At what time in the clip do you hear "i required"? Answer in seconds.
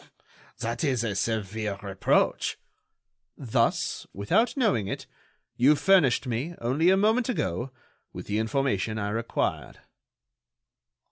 8.97-9.77